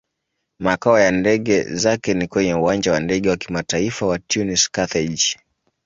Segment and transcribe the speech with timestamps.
[0.59, 5.37] Makao ya ndege zake ni kwenye Uwanja wa Ndege wa Kimataifa wa Tunis-Carthage.